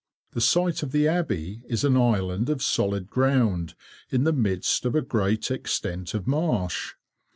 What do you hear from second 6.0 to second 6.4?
of